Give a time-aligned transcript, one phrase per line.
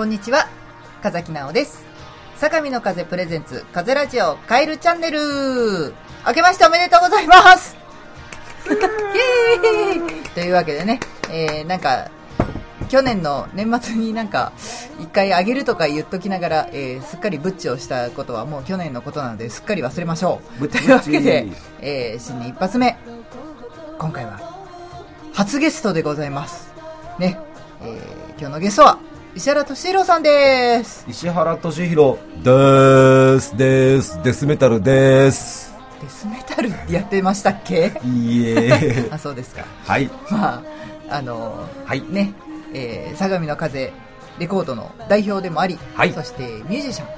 [0.00, 0.48] こんにちは。
[1.02, 1.84] 風木直です。
[2.36, 5.92] 相模の風プレゼンツ風ラジオカエルチャンネル。
[6.26, 7.76] 明けましておめでとうございます。
[8.66, 10.22] イエーイ。
[10.30, 11.00] というわけでね、
[11.30, 12.10] えー、なんか
[12.88, 14.52] 去年の年末になんか
[14.98, 20.66] 一回あげるとか言っときながら、えー、すっかりブッチをしたことはもう去年のことなのですっかり忘れましょう。
[20.66, 21.46] というわけで、
[21.82, 22.96] えー、新年一発目。
[23.98, 24.40] 今回は
[25.34, 26.72] 初ゲストでございます。
[27.18, 27.38] ね、
[27.82, 28.98] えー、今日のゲストは
[29.34, 31.04] 石原敏弘さんです。
[31.08, 37.92] 石原敏弘ですですデスメタルですデスメタルってやってましたっけ？
[38.04, 39.08] いいえ。
[39.12, 39.64] あそうですか。
[39.86, 40.10] はい。
[40.30, 40.62] ま
[41.08, 42.02] ああのはい。
[42.08, 42.32] ね、
[42.74, 43.92] えー、相模の風
[44.38, 46.12] レコードの代表でもあり、はい。
[46.12, 47.12] そしてミュージシャンそ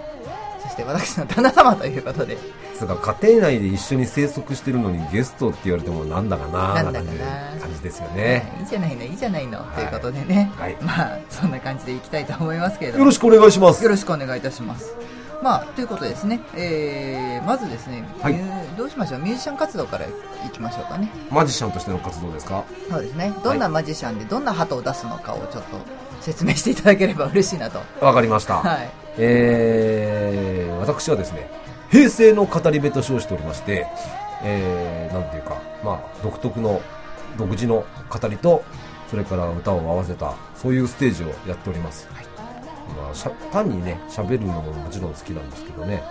[0.73, 2.37] して私の旦那様ということで。
[2.77, 8.51] つうか家庭内で一緒に生息してるのにゲストって言われてもなんだかななんだかな感じですよね。
[8.59, 10.77] いいじゃないのいいじゃないの、いということでね、はい。
[10.81, 13.05] まあそんな感じでいきたいと思いますけれども。
[13.05, 13.85] よろしくお願いします。
[13.85, 14.95] よろしくお願いいたします。
[15.43, 18.37] まあ、ということですね、えー、まずですね、はい。
[18.77, 20.09] どうしましょう、ミュージシャン活動からい
[20.53, 21.09] きましょうかね。
[21.31, 22.63] マジシャンとしての活動ですか？
[22.89, 25.79] そうですね、どんなマジシャンでどんな鳩を出すのかをちょっと
[26.21, 27.81] 説明していただければ嬉しいなと。
[28.01, 28.91] わかりました、はい。
[29.19, 31.51] えー、私はですね
[31.91, 33.87] 平成の語り部と称しておりまして
[34.43, 36.81] えー、なんていうかまあ独特の
[37.39, 38.65] 独自の語りと
[39.09, 42.09] それから歌を合わせたそういうステージをやっております、
[42.97, 46.03] まあ、しゃ単にね喋るのももちろん好きなんですけどね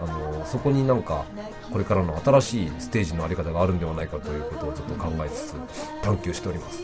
[0.00, 1.24] あのそこになんか
[1.70, 5.54] これからの新しいステージのあり方があるんではないかということをちょっと考えつつ
[6.02, 6.82] 探求しております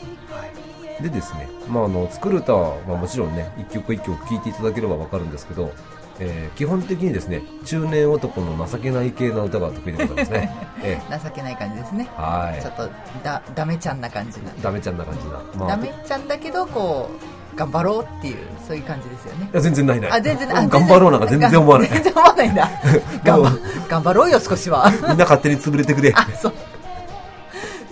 [1.01, 5.73] でですね、まあ、あの作る歌は、まあ、もちろんね一曲一曲聴いていただければわかるんですけど、
[6.19, 12.09] えー基本的にですね中年男の情けない系な歌が得意でございますね、 え情けない感じですね。
[12.17, 12.63] ーはい。
[12.63, 12.91] ちょっと
[13.23, 17.11] だダメちゃんな感じな、ダメちゃんな感じな、まダメちゃんだけどこ
[17.55, 18.37] う頑張ろうっていう
[18.67, 19.51] そういう感じですよね。
[19.53, 20.11] いや全然ないない。
[20.13, 21.89] あ全然あうん頑張ろうなんか全然思わない。
[21.89, 22.71] 全然思わない んだ。
[23.25, 23.59] 頑張
[23.89, 24.91] 頑張ろうよ少しは。
[25.09, 26.13] みんな勝手に潰れてくれ。
[26.15, 26.53] あそう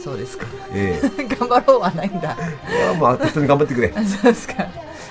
[0.04, 0.47] そうですか。
[0.70, 1.00] え
[1.41, 2.37] 頑張ろうはないんだ。
[2.69, 3.91] えいやまあ適当に頑張ってくれ。
[3.97, 4.66] あ そうですか。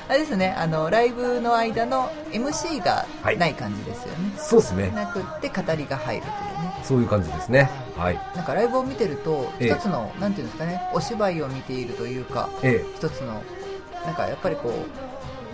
[0.07, 3.05] あれですねあのライブの間の MC が
[3.37, 4.91] ない感じですよね、そうですね。
[4.93, 6.73] なくって語りが入るというね。
[6.83, 7.69] そういう感じですね。
[7.97, 8.19] はい。
[8.35, 9.69] なんかライブを見てるとええ。
[9.69, 13.41] 一つの、なんていうんですかねお芝居を見ているというかえ一つの
[14.05, 14.71] なんかやっぱりこ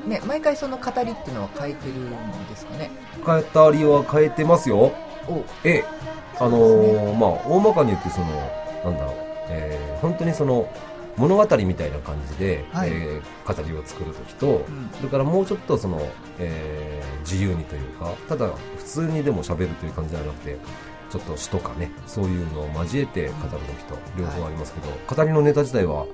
[0.06, 2.90] うね毎回その語りっていうのは変えてるんですかね。
[3.18, 4.92] え変えたりは変えてますよ。
[5.30, 5.86] おええ。
[6.40, 8.28] あのーまあ大まかに言ってその
[8.84, 10.72] なんだろう、えー本当にその
[11.18, 12.90] 物語みたいな感じで、はい。
[12.92, 14.90] えー語りを作るときと、ん。
[14.96, 16.00] それからもうちょっとその、
[16.40, 20.58] えー自由にというかただ普通にでも喋るという感じじゃなくて
[21.12, 26.06] ちょっと詩とかねそういうのを交えて語るときと両方ありますけど、語りのネタ自体は、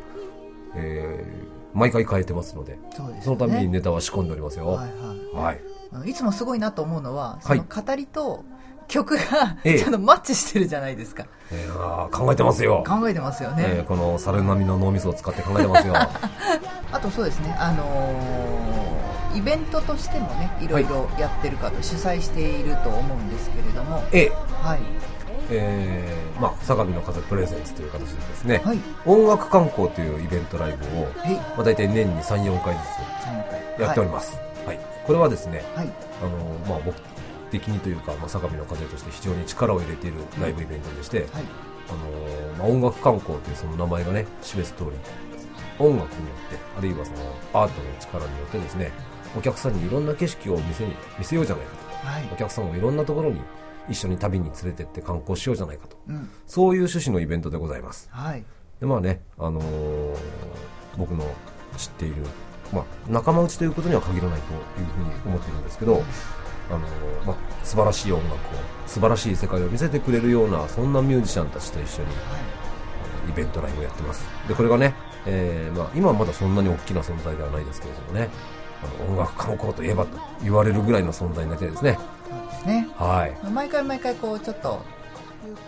[0.75, 2.79] えー毎回変えてますのでね。
[3.21, 4.65] そのためにネタは仕込んでおりますよ。
[4.67, 5.59] はいはい。
[5.99, 6.13] はい。
[6.13, 7.57] つもすごいなと思うのはそはい。
[7.59, 8.45] の語りと
[8.87, 9.79] 曲がええ。
[9.79, 15.95] ちゃんとマッチしてるじゃないですか、えー考えてますよ、考えてますよね、えーこの猿並みの脳みそを使って考えてますよ。
[16.91, 24.01] あとそうですねあのーイベントとしてもねいろいろやってるかと、主催していると思うんですけれども。
[24.13, 24.31] え
[24.63, 24.79] はい。
[25.49, 28.79] えーまあ、相模の風プレゼンツという形でですね、はい。
[29.05, 31.35] 音楽観光というイベントライブを、はい。
[31.35, 33.61] まあ、大体年に3、4回ず3回。
[33.77, 34.39] つやっております。
[34.65, 34.79] はい。
[35.05, 36.95] これはですね、はい、はいあの、まあ、僕
[37.59, 41.27] 的にというか、まあ、相模の風として非常に力を入れているライブイベントでして、はい
[41.87, 44.89] あの、まあ、音楽観光というその名前がね、示す通り、
[45.77, 47.17] 音楽によって、あるいはその
[47.53, 48.91] アートの力によってですね、
[49.37, 51.85] お客さんにいろんな景色を見せに、見せようじゃないかと。
[52.07, 53.41] はいお客さんをいろんなところに
[53.89, 55.97] 一緒に旅に連れてって観光しようじゃないかと。
[56.07, 58.09] うんそういう趣旨のイベントでございます。
[58.11, 58.43] はい
[58.79, 60.17] で、まあね、あのー
[60.97, 61.25] 僕の
[61.77, 62.23] 知っている、
[62.71, 66.03] まあ、仲間内ということには限らないというふうに思っているんですけど、
[66.69, 68.37] あのーまあ、素晴らしい音楽を、
[68.87, 72.09] 素晴らしい世界を見せてくれるような、そんなミュージシャンたちと一緒に、
[73.29, 74.25] イベントライブをやってます。
[74.47, 74.93] で、これがね、
[75.25, 78.29] えーまあ、今はまだそんなに大きな存在ではないですけれどもね、
[78.83, 81.97] あの音楽観光といえばと言われるぐらいの存在になってですね、
[82.29, 83.49] そうですねはい。
[83.49, 84.81] 毎回毎回こうちょっと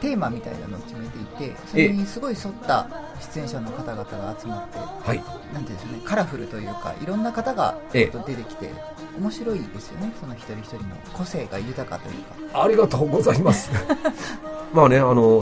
[0.01, 2.87] テーマみたいなのを決めていてそれにすごい沿った
[3.33, 5.23] 出演者の方々が集まってはい。
[5.53, 8.07] なんていうんですかねカラフルというかいろんな方がええ。
[8.07, 8.71] ちょっと出てきて
[9.19, 12.63] 面白いですよねその一人一人の個性が豊かというか。
[12.63, 13.71] ありがとうございます。
[14.73, 15.41] まあね、あの、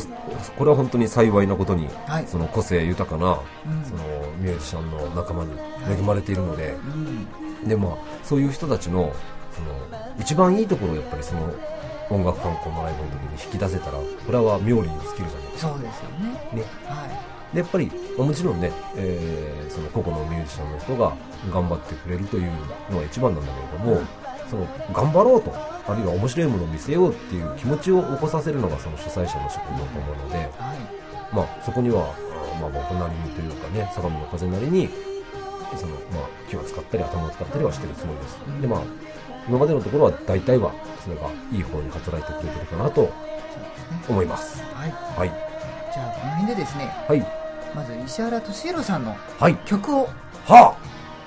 [0.57, 2.27] これは本当に幸いなことに、はい。
[2.27, 3.83] その個性豊かな、うん。
[3.83, 4.03] その
[4.37, 5.51] ミュージシャンの仲間に
[5.89, 6.75] 恵まれているので、
[7.63, 7.67] うん。
[7.67, 7.91] で、まあ、
[8.23, 9.11] そういう人たちの、
[9.51, 11.51] その、一番いいところをやっぱりその、
[12.09, 16.55] 音楽観光のライブの時に引き出せたら、これは妙利に尽きるじゃないですそうですよねか。
[16.55, 16.63] ね。
[16.85, 21.13] はいでやっぱり、まあもちろんね、えーその個々のミュージシャンの人が
[21.51, 22.51] 頑張ってくれるという
[22.89, 24.01] のが一番なんだけれども、
[24.49, 25.51] その頑張ろうと
[25.87, 30.49] あるいは面白いものを見せようっていう気持ちを起こさせるのがその主催者の仕事だと思うので、はい。
[31.35, 34.89] まあ、そこには、あまあ、僕なりにというかね、相模の風なりに、
[35.75, 38.37] その、まあ、気を使ったり頭を使ったりはしてるつもりです。
[38.61, 38.79] で、まあ、
[39.47, 40.71] 今までのところは大体は、
[41.03, 43.11] それがいい方に働いてくれてるかなと
[44.09, 44.61] 思います。
[44.73, 44.91] はい。
[45.19, 45.29] はい。
[45.93, 47.25] じゃあ、この辺でですね、はい。
[47.75, 49.55] まず石原敏弘さんのはい。
[49.65, 50.09] 曲を
[50.45, 50.75] は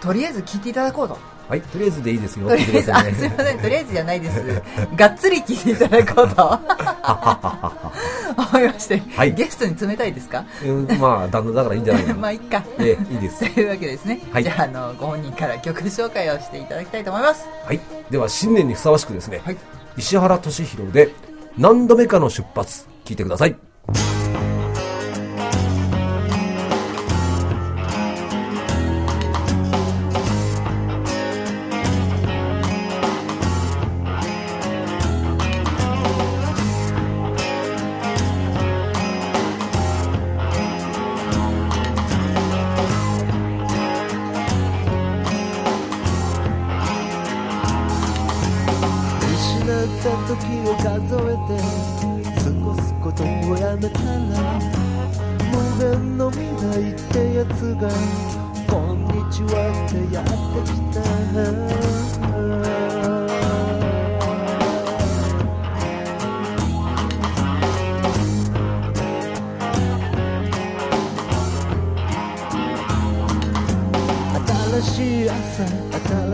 [0.01, 1.15] とりあえず聴いていただこうと。
[1.15, 1.19] あ
[1.51, 1.63] はい。
[1.63, 2.49] とりあえずでいいですよ。
[2.49, 4.63] とりあえず、あ、すいません、とりあえずじゃないです。
[4.97, 6.35] がっつり聴いていただこうと
[8.53, 10.45] 思いまして、はいゲストに冷たいですか？
[10.65, 12.15] うんまあ、旦那だからいいんじゃないかな。
[12.21, 12.65] まあ、いっか。
[12.79, 13.61] ええ、いいですと。
[13.61, 14.21] いうわけですね。
[14.33, 17.47] はいじゃあ、あの、ご本人から曲紹介をしていただきたいと思います。
[17.65, 17.81] はい。
[18.11, 19.57] では、新年にふさわしくですね、はい。
[19.97, 21.11] 石原敏弘で、
[21.57, 23.57] 何度目かの出発、聞いてください。
[75.29, 75.67] 朝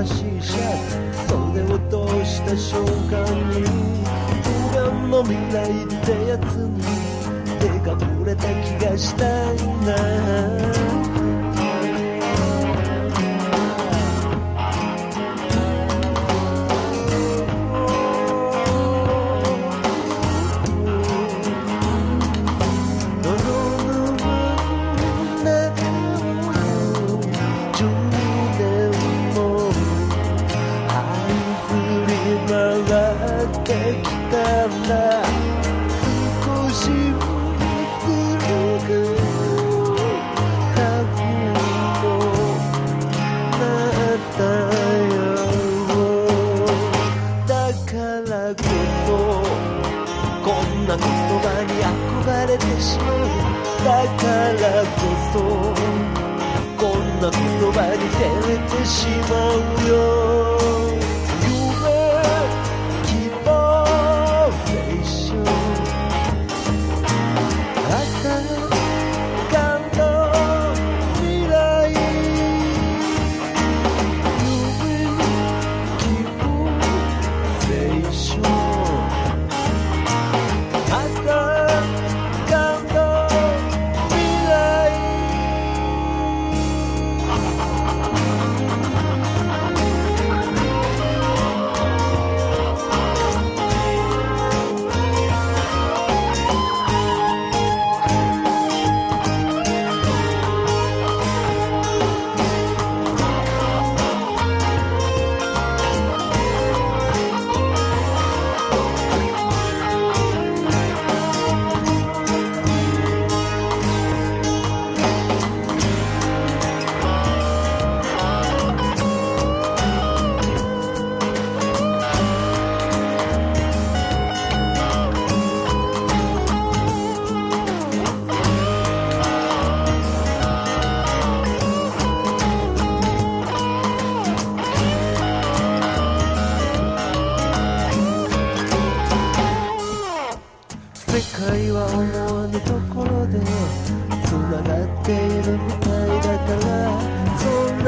[0.04, 1.14] 新しいシャツ。
[1.28, 3.64] 袖を通した瞬間に
[4.70, 6.82] 不安の未来ってやつに
[7.60, 9.56] 手が触れた気がしたん
[9.86, 10.73] だ
[54.56, 54.88] からこ
[55.32, 55.38] そ
[56.78, 57.40] こんな言
[57.72, 60.83] 葉に照れてしまうよ。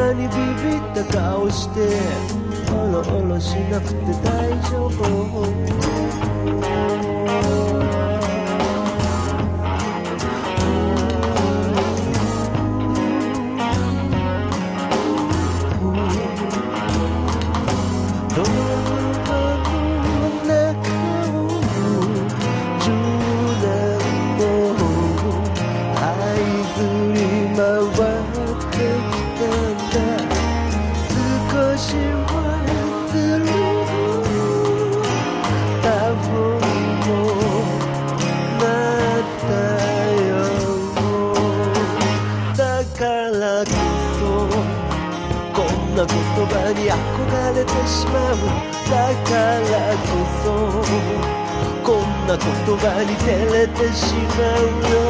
[0.06, 1.80] なにビビった顔して
[2.70, 6.65] おろおろしなくて大丈夫。
[52.86, 55.05] な言葉に照れてしまうよ。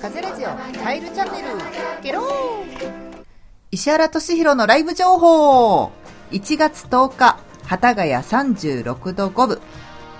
[0.00, 0.48] 風ラジオ
[0.80, 1.48] カエルチャンネル
[2.00, 3.24] ケロー。
[3.72, 5.90] 石原俊弘のライブ情報。
[6.30, 9.60] 1月10日幡ヶ谷36度5分。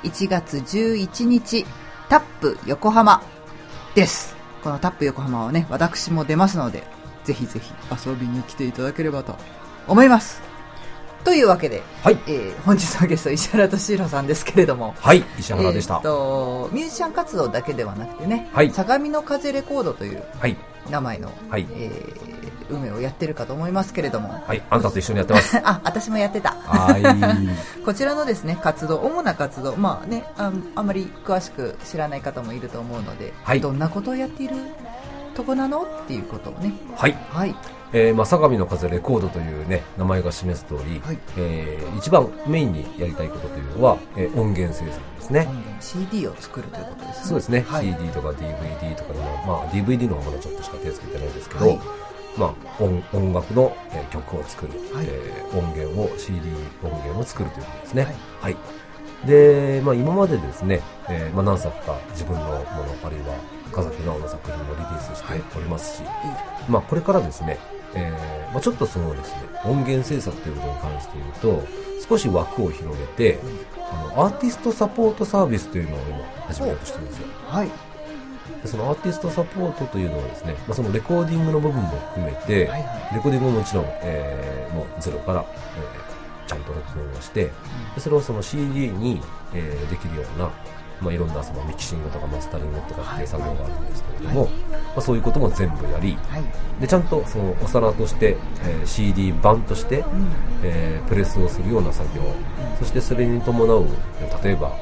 [0.02, 1.64] 1月11日
[2.08, 3.22] タップ横浜
[3.94, 4.34] です。
[4.64, 6.82] このタップ横浜はね私も出ますので
[7.22, 7.72] ぜひぜひ
[8.04, 9.36] 遊びに来ていただければと
[9.86, 10.42] 思います。
[11.26, 15.96] というわけで、はいえー本日のゲスト石原俊弘さんですけれどもはい、石原でした。
[15.96, 20.56] えーとミュージシャン活動だけではなくてね、はい相模の風レコードというはい、
[20.88, 22.36] 名前の、はいえー
[22.68, 25.56] 運営をやってるかと思いますけれども、はい、あんたと一緒にやってます。
[25.64, 26.50] あ、私もやってた。
[26.50, 27.02] はい。
[27.84, 34.56] こちらのですね、活動、主な活動、まあね、あんあんまり詳しく知らない方もいると思うので、はいどんなことをやっている
[35.36, 35.82] とこなの？
[35.82, 37.12] っていうことをね、はい。
[37.30, 37.54] はい、
[37.92, 45.48] えー、まあ、相模の風レコードというね、名前が示す通り、はいえー、一番メインにやりたいことというのは、えー音源制作ですね。
[45.80, 47.24] CD を作るということですね。
[47.26, 47.84] そうですね、はい。
[47.84, 51.80] CD とか DVD とか今、まあ DVD の方まだちょっとしか手つけてないですけど、はい
[52.36, 56.40] まあ音音楽の、えー曲を作る、はいえー音源を CD
[56.82, 58.02] 音源を作るということですね。
[58.04, 58.56] はいはい。
[59.24, 62.60] で、まあ今までですね、えーまあ何作か自分のもの、
[63.04, 63.34] あるいは
[63.72, 66.02] 岡崎直の作品もリリースしておりますし、
[66.68, 67.58] まあこれからですね、
[67.94, 71.66] えーまあちょっとそのですね、音源制作ということに関して言うと、
[72.08, 73.38] 少し枠を広げて、
[73.90, 77.26] あの、アーティストサポートサービスというのを今始めようとしてるんですよ。
[77.48, 77.70] はい。
[78.62, 85.44] でそのアーティストサポートというのはですね、まあ、そのレコーディングの部分も含めて、はいはいレコーディングももちろん、えーもうゼロから、
[85.76, 86.15] えー
[86.46, 87.44] ちゃんと録音をして、
[87.94, 89.20] でそれをその CD に、
[89.54, 90.50] えーできるような、
[91.00, 96.44] まあ、いろんなそのミキシングとかマスタリングとかっていう作業があるんですけれども、はいまあ、そういうことも全部やり、はい。
[96.80, 100.28] でちゃんとそのお皿として、えー CD 版として、うん。
[100.62, 102.22] えープレスをするような作業、
[102.78, 103.86] そしてそれに伴う
[104.20, 104.72] えー例えば、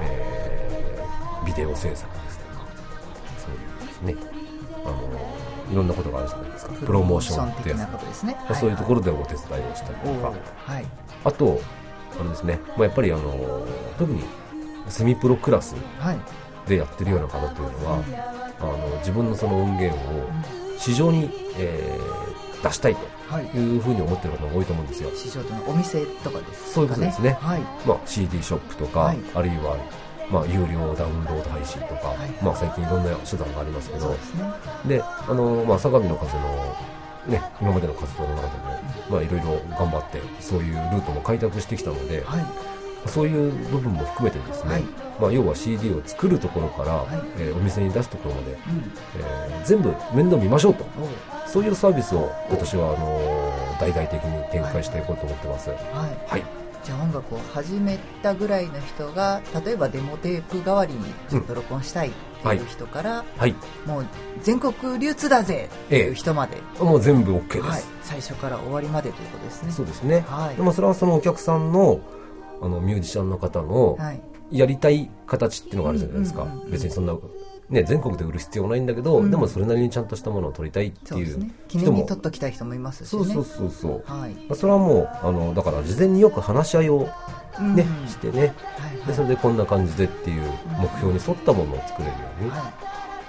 [0.00, 2.66] えービデオ制作ですとか
[3.38, 4.27] そういうですね
[5.70, 8.36] いろんなことがあるじゃないですかプロモーションってやつ、ですね。
[8.40, 10.32] まあ、そういうところでお手伝いをしたりとか、
[10.64, 10.86] はい。
[11.24, 11.60] あと
[12.18, 13.66] あれですね、まあ、やっぱりあの
[13.98, 14.22] 特に
[14.88, 16.18] セミプロクラスはい。
[16.68, 18.02] でやってるような方というのは、
[18.60, 20.28] あの自分のその音源を
[20.78, 22.96] 市場に、えー出したい
[23.28, 23.56] はいと。
[23.58, 25.10] いうふうに思ってる方が多いと思うんですよ。
[25.14, 26.72] 市場とのお店とかですかね。
[26.74, 27.60] そういうことですねはい。
[27.86, 29.76] まあ、CD ショップとか、はいあるいは、
[30.30, 34.14] まあ、有料ダウンロード配信とか、はいまあ、最近いろんな手段がありますけど
[34.86, 36.76] であの、まあ、相模の風の、
[37.26, 38.78] ね、今までの活動の中でも
[39.10, 42.44] まあ、いろいろ頑張ってそういうルートも開拓してきたので、はい。
[43.06, 44.82] そういう部分も含めてですね、はい
[45.20, 48.58] まあ、要は CD を作るところから、いえーお店に出すところまで、うん。
[49.20, 50.84] えー全部面倒見ましょうと
[51.46, 55.70] そういうサービスを今年はあのー大々的に展開していこうと思ってます。
[55.70, 56.42] はい。
[56.78, 56.86] はい。
[56.86, 63.54] じゃあ音楽を始めたぐらいの人が、例えばデモテープ代わりにちょっと録音したいっていう人から、はい。
[63.86, 64.06] もう
[64.42, 67.60] 全国流通だぜっていう人まで、もう全部 OK です。
[67.62, 67.82] はい。
[68.02, 69.72] 最初から終わりまでということですね。
[69.72, 70.24] そうですね。
[70.28, 72.00] はいでもそれはそのお客さんの、
[72.62, 74.20] あの、ミュージシャンの方の、はい。
[74.50, 76.46] やりたい形っていうのがあるじゃないですか。
[76.70, 77.14] 別にそんな、
[77.70, 81.50] ね、全国で売る必要ないんだけど、うんでもそれなりにちゃんとしたものを取りたいっていうね。
[81.68, 83.08] 記念に取っときたい人もいますしね。
[83.08, 84.04] そうそうそうそう。
[84.06, 84.30] はい。
[84.32, 87.08] まあそれはもう、あの、だから事前によく話し合いを
[87.60, 90.42] うんね、してね、はいで、それでこんな感じでっていう
[90.78, 92.72] 目標に沿ったものを作れるようには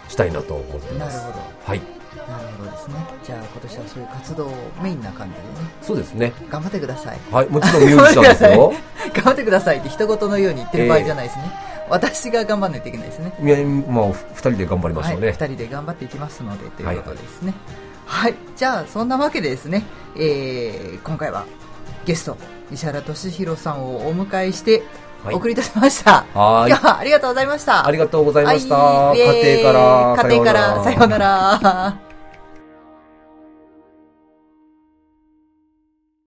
[0.08, 0.98] したいなと思ってい。
[1.00, 1.17] なます。
[1.27, 1.46] るほど。
[1.65, 1.79] はい。
[1.79, 2.93] なるほどですね。
[3.24, 4.51] じゃあ今年はそういう活動を
[4.84, 6.31] メインな感じでね、そうですね。
[6.50, 7.17] 頑張ってください。
[7.31, 7.50] はい。
[7.50, 8.74] もちろんミュージシャンですよ。
[9.13, 11.51] 頑張ってくださいって一言のように言ってる場合じゃないですね。
[11.89, 13.34] 私が頑張らないといけないですね。
[13.41, 15.27] いやまあ、二人で頑張りましょうね。
[15.27, 17.53] はい、二人で頑張っていきますのでということですね。
[18.05, 19.84] はい、じゃあそんなわけでですね、
[20.15, 21.46] えー、今回は
[22.05, 22.38] ゲスト
[22.72, 24.84] 石原俊弘さんをお迎えして
[25.24, 26.25] はいお送りいたしました。
[26.34, 27.86] はい今日はありがとうございました。
[27.86, 29.13] ありがとうございました。
[29.15, 30.29] 家庭から。
[30.29, 31.60] 家庭から、さようなら。
[31.62, 32.09] ら。